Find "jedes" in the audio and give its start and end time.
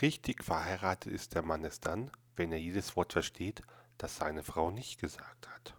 2.58-2.94